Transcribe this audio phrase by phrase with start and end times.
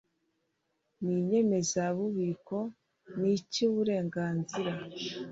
[1.01, 2.57] n inyemezabubiko
[3.19, 4.73] n icy uburenganzira